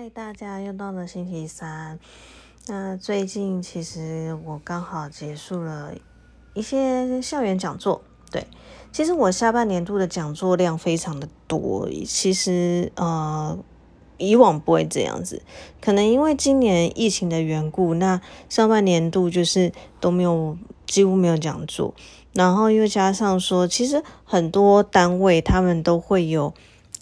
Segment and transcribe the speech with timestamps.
[0.00, 1.98] 嗨，大家又到了星期三。
[2.68, 5.92] 那最近其实我刚好结束了
[6.54, 8.00] 一些校园讲座。
[8.30, 8.46] 对，
[8.90, 11.86] 其实我下半年度的讲座量非常的多。
[12.06, 13.58] 其实呃，
[14.16, 15.42] 以往不会这样子，
[15.82, 19.70] 可能因为今年疫情的缘故，那上半年度就是
[20.00, 20.56] 都没有，
[20.86, 21.92] 几乎没有讲座。
[22.32, 26.54] 然后又加上说，其实很多单位他们都会有。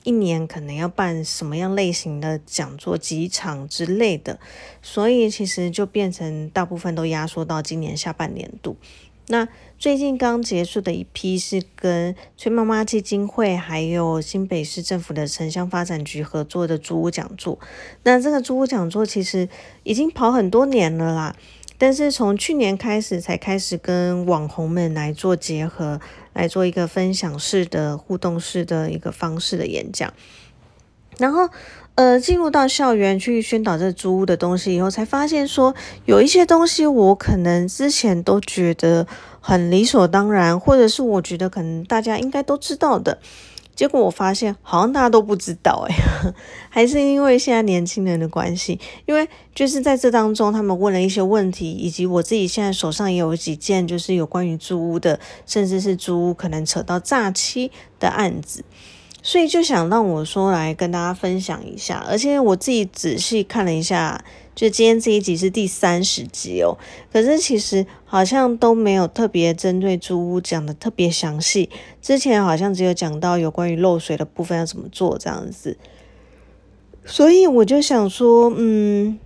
[0.09, 4.39] 一年可能要办什么样类型的讲座几场之类的，
[4.81, 8.79] 所以其实就变成大部分都压缩到今年下半年度。
[9.27, 9.47] 那
[9.79, 17.59] 最近刚结束的一批是跟崔妈妈基金会还有新北市政府的城乡发展局合作的租屋讲座。
[18.05, 19.47] 那这个租屋讲座其实
[19.83, 21.37] 已经跑很多年了啦。
[21.81, 26.01] 但是从去年开始才开始跟网红们来做结合，
[26.39, 30.15] 来做一个分享式的互动式的一个方式的演讲，
[31.19, 31.49] 然后
[31.97, 39.05] 呃进入到校园去宣导这租屋的东西以后，才发现说有一些东西我可能之前都觉得
[39.41, 43.19] 很理所当然，或者是我觉得可能大家应该都知道的。
[43.79, 45.95] 结果我发现，好像大家都不知道哎，
[46.69, 58.65] 还是因为现在年轻人的关系，因为就是在这当中，他们问了一些问题，以及我自己现在手上也有几件，就是有关于租屋的，甚至是租屋可能扯到诈欺的案子。
[59.29, 66.79] 所以就想让我说来跟大家分享一下，而且我自己仔细看了一下，就今天这一集是第三十集哦。
[67.13, 71.69] 可是其实好像都没有特别针对租屋讲的特别详细，
[72.01, 75.77] 之前好像只有讲到有关于漏水的部分要怎么做这样子。
[77.05, 79.19] 所以我就想说，嗯，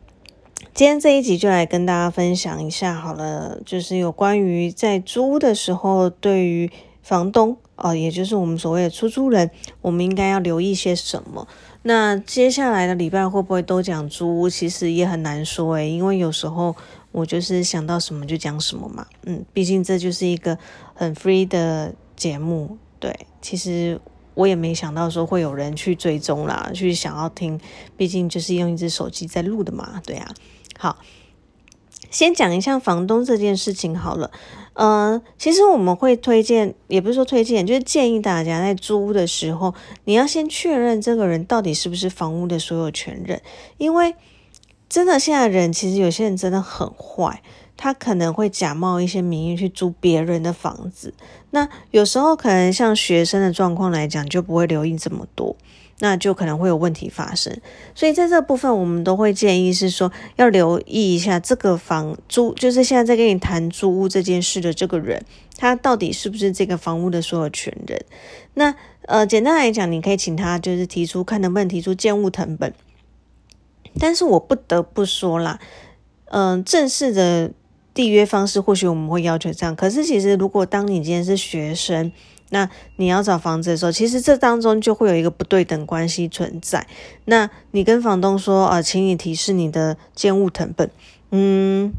[0.74, 6.68] 今天这一集就来跟大家分享一下好了，就是有关于在租屋的时候对于
[7.04, 7.56] 房东。
[7.82, 11.46] 哦，也就是我们所谓的出租人，我们应该要留意些什么？
[11.82, 14.48] 那接下来的礼拜会不会都讲租屋？
[14.48, 16.76] 其实也很难说诶，因为有时候
[17.10, 19.04] 我就是想到什么就讲什么嘛。
[19.24, 20.56] 嗯，毕竟这就是一个
[20.94, 22.78] 很 free 的节目。
[23.00, 24.00] 对，其实
[24.34, 27.60] 我也没想到说会有人去追踪啦，去想要听，
[27.96, 30.00] 毕竟就是用一只手机在录的嘛。
[30.06, 30.32] 对啊，
[30.78, 30.98] 好，
[32.12, 34.30] 先讲一下房东这件事情好了。
[34.74, 39.74] 呃，其实我们会推荐，也不是说推荐，就是建议大家在租屋的时候，
[40.04, 43.42] 你要先确认这个人到底是不是房屋的所有权人，
[43.76, 44.14] 因为
[44.88, 47.42] 真的现在人其实有些人真的很坏，
[47.76, 51.12] 他可能会假冒一些名义去租别人的房子，
[51.50, 55.54] 那有时候可能像学生的状况来讲，就不会留意这么多。
[56.02, 57.56] 那就可能会有问题发生，
[57.94, 65.24] 所以在这部分，我们都会建议是说要留意一下这个房租，就是现在在跟你谈租屋这件事的这个人，
[65.56, 68.04] 他到底是不是这个房屋的所有权人？
[68.54, 72.74] 那呃，简单来讲，你可以请他就是提出看能不能提出建物成本，
[74.00, 75.60] 但是我不得不说啦，
[76.32, 77.52] 嗯，正式的
[77.94, 82.12] 缔约方式或许我们会要求这样，可是其实如果当你今天是学生。
[82.54, 86.86] 那你要找房子的时候，其实这当中就会有一个不对等关系存在。
[87.24, 90.90] 那你跟房东说，呃，请你提示你的建物成本，
[91.30, 91.94] 嗯，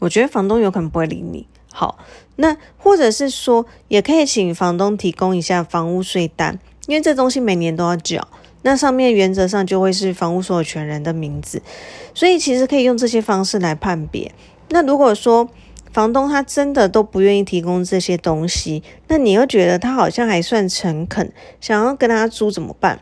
[0.00, 1.46] 我觉得房东有可能不会理你。
[1.72, 1.96] 好，
[2.34, 6.58] 那或者是说，也可以请房东提供一下房屋税单，
[6.88, 8.26] 因为这东西每年都要缴，
[8.62, 11.62] 那上面原则上就会是房屋所有权人的名字，
[12.12, 14.32] 所以其实可以用这些方式来判别。
[14.70, 15.48] 那如果说，
[15.92, 23.00] 房东他真的都不愿意提供这些东西，那你又觉得他好像还算诚恳，想要跟他租怎么办？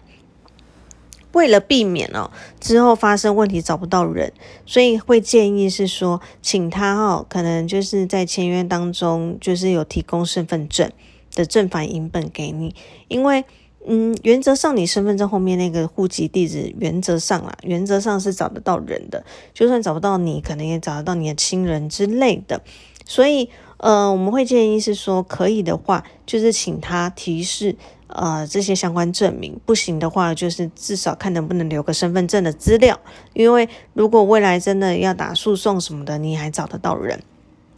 [1.32, 4.32] 为了避免哦之后发生问题找不到人，
[4.65, 10.91] 所以会建议是说，请他哦，可能就是在签约当中就是有提供身份证
[11.34, 12.75] 的正反影本给你，
[13.09, 13.44] 因为。
[13.88, 19.24] 嗯，原则上你身份证后面那个户籍地址，原则上啦，原则上是找得到人的。
[19.54, 22.60] 就算找不到你，可能也找得到你的亲人之类的。
[23.04, 27.76] 所以，呃，我们会建议是说，可以的话，就是请他提示
[28.08, 32.99] 呃这些相关证明；不行的话，就是至少看能不能留个身份证的资料。
[33.34, 37.22] 因为如果未来真的要打诉讼什么的，你还找得到人。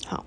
[0.06, 0.24] 好，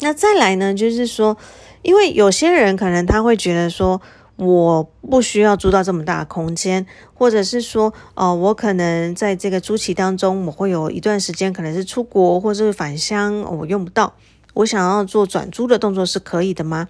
[0.00, 1.36] 那再来呢，就是说，
[1.82, 4.02] 因为有些人可能他会觉得说。
[4.40, 14.14] 我不需要租到这么大的空间，或者是说，哦，我可能在这个租期当中，我会有一段时间可能是出国或者是返乡，我用不到，
[14.54, 16.88] 我想要做转租的动作是可以的吗？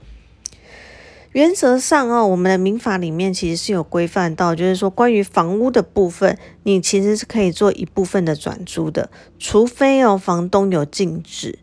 [1.33, 11.59] 原则上哦，我们的民法里面其实是有规范到，就是说关于房屋的部分，你其实是可以做一部分的转租的，除非哦房东有禁止。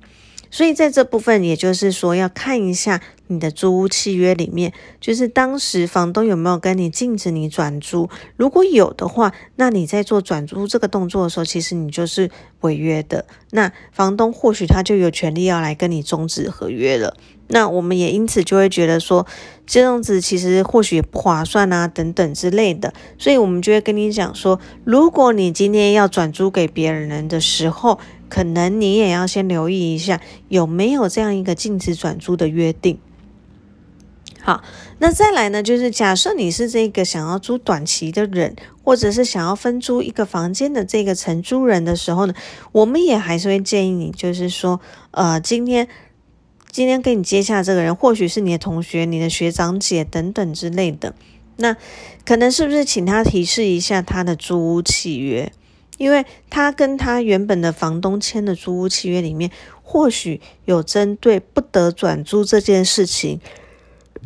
[0.50, 8.10] 所以在这部分，也就是说要看一下你的租屋契约里面，就是当时房东有没有跟你禁止你转租？
[8.36, 12.30] 如果有的话，那你在做转租这个动作的时候，其实你就是
[12.62, 13.26] 违约的。
[13.52, 17.16] 那房东或许他就有权利要来跟你终止合约了。
[17.50, 19.26] 那我们也因此就会觉得说，
[19.66, 22.94] 这样子其实或许也不划算啊，等等之类的。
[23.18, 30.20] 所以我们就会跟你讲说，如果你今天要转租给别人的时候，可能你也要先留意一下
[30.50, 33.00] 有没有这样一个禁止转租的约定。
[34.48, 34.64] 好，
[35.00, 42.34] 那再来呢，就是假设你是这个想要租短期的人，或者是想要分租一个房间的这个承租人的时候呢，
[42.72, 44.80] 我们也还是会建议你，就是说，
[45.12, 45.90] 呃，今天
[46.72, 51.14] 今天跟你接洽这个人，或许是你的同学、你的学长姐等等之类的，
[51.58, 51.76] 那
[52.26, 55.52] 可能是不是请他提示一下他的租屋契约？
[55.98, 59.52] 因为他跟他原本的房东签的租屋契约里面，
[59.84, 63.42] 或许有针对不得转租这件事情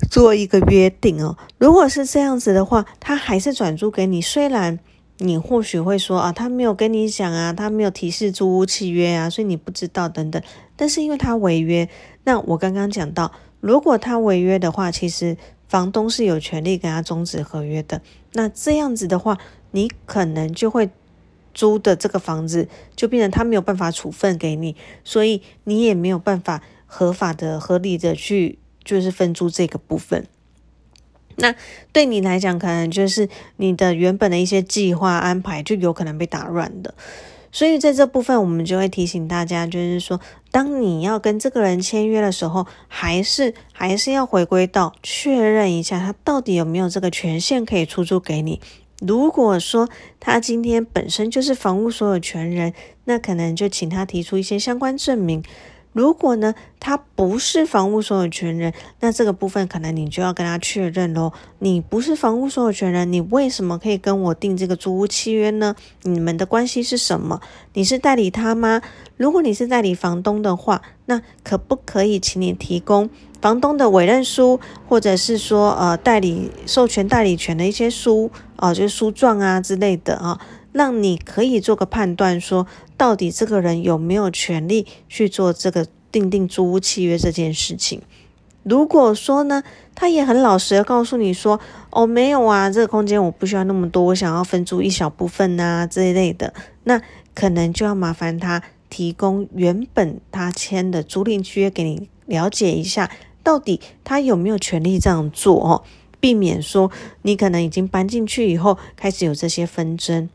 [0.10, 1.38] 做一个约定哦。
[1.58, 4.80] 如果是这样子的话，他还是转租给你，虽然
[5.18, 10.42] 你或许会说啊，他没有跟你讲啊，他没有提示租屋契约啊，所以你不知道等等。
[10.76, 11.88] 但是因为他违约，
[12.24, 15.38] 那我刚刚讲到，如果他违约的话，其实
[15.68, 18.02] 房东是有权利跟他终止合约的。
[18.34, 19.38] 那这样子的话，
[19.72, 20.90] 你可能就会。
[21.54, 30.28] 租的这个房子就变成他没有办法处分给你，所以你也没有办法合法的、合理的去就是分租这个部分。
[31.38, 31.56] 那
[31.92, 36.94] 对你来讲，可能就是你的原本的一些计划安排就有可能被打乱的。
[37.54, 48.62] 所以在这部分，我们就会提醒大家，就是说，当你要跟这个人签约的时候，还是还是要回归到确认一下，他到底有没有这个权限可以出租给你。
[49.00, 49.90] 如果说
[50.20, 52.74] 他今天本身就是房屋所有权人，
[53.06, 55.44] 那可能就请他提出一些相关证明。
[55.94, 61.34] 如果呢，他不是房屋所有权人，那这个部分可能你就要跟他确认喽。
[61.60, 65.76] 你不是房屋所有权人，你为什么可以跟我订这个租屋契约呢？
[66.04, 67.42] 你们的关系是什么？
[67.74, 68.82] 你是代理他吗？
[69.18, 73.10] 如果你是代理房东的话，那可不可以请你提供
[73.42, 80.40] 房东的委任书，或者是说呃代理授权代理权的一些书啊，就是书状啊之类的啊？
[80.72, 88.02] 让你可以做个判断，说到底这个人有没有权利去做这个订定租屋契约这件事情。
[88.64, 89.64] 如果说呢，
[89.96, 91.60] 他也很老实的告诉你说，
[91.90, 96.54] 哦，没有啊，这个空间我不需要那么多，我想要分租一小部分呐这一类的，
[96.84, 97.02] 那
[97.34, 103.10] 可能就要麻烦他提供原本他签的租赁契约给你了解一下，
[103.42, 105.84] 到底他有没有权利这样做哦，
[106.20, 106.92] 避免说
[107.24, 110.30] 你可能已经搬进去以后开始有这些纷争。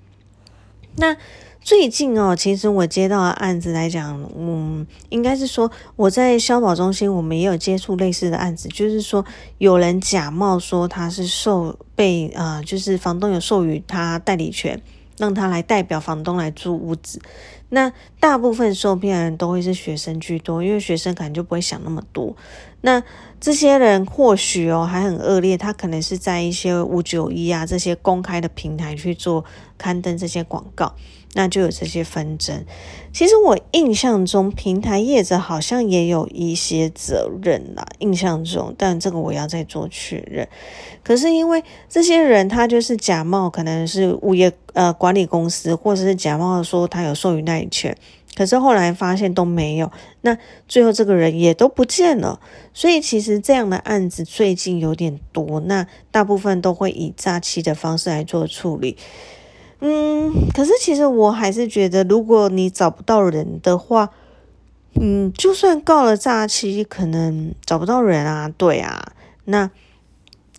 [0.96, 1.16] 那
[1.60, 9.25] 最近哦，其实我接到的案子来讲，嗯，应该是说我在消保中心，我们也有接触类似的案子，就是说
[9.58, 14.81] 有人假冒说他是受被呃，就是房东有授予他代理权，
[15.19, 17.20] 让他来代表房东来租屋子。
[17.69, 22.37] 那大部分受骗人都会是学生居多，因为学生可能就不会想那么多。
[22.86, 23.02] 那
[23.40, 29.44] 这些人或许哦还很恶劣，他可能是在一些五九一啊这些公开的平台去做
[29.76, 30.94] 刊登这些广告，
[31.34, 32.64] 那就有这些纷争。
[33.12, 40.46] 其实我印象中平台业者好像也有一些责任啦，印象中，但这个我要再做确认。
[41.02, 47.96] 可是因为这些人他就是假冒，可能是物业呃管理公司，或者是假冒说他有授予代理权。
[48.37, 49.90] 可是后来发现都没有，
[50.21, 50.37] 那
[50.69, 52.38] 最后这个人也都不见了。
[52.75, 58.97] 所以其实这样的案子最近有点多，那大部分都会以诈欺的方式来做处理。
[59.81, 64.11] 嗯，可是其实我还是觉得，如果你找不到人的话，
[65.00, 69.12] 嗯，就算告了诈欺，可能找不到人啊，对啊。
[69.45, 69.71] 那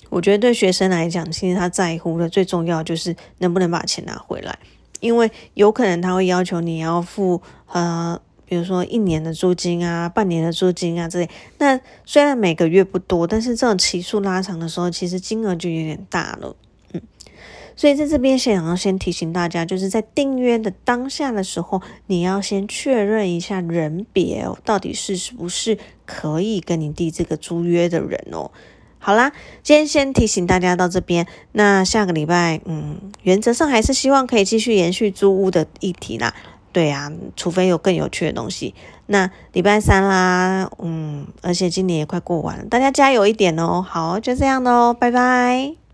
[0.09, 4.57] 我觉得对学生来讲，其实他在乎的最重要就是能不能把钱拿回来。
[4.99, 11.29] 因为有可能他会要求你要付呃，比如说一年的租金啊、半年的租金啊之类。
[11.57, 16.55] 那虽然每个月不多，但是这种期数拉长的时候，其实金额就有点大了。
[16.93, 17.01] 嗯，
[17.75, 28.49] 所以在这边想要先提醒大家，就是在订约的当下的时候，你要先确认一下人别哦，到底是是不是可以跟你缔这个租约的人哦。
[28.99, 29.31] 好啦，
[29.63, 31.25] 今天先提醒大家到这边。
[31.53, 36.33] 那下个礼拜，嗯，原则上还是希望可以继续延续租屋的议题啦。
[36.73, 38.75] 对啊，除非有更有趣的东西。
[39.07, 43.81] 那礼拜三啦，嗯，而且今年也快过完了，大家加油一点哦。
[43.81, 45.86] 好，就这样喽，拜拜。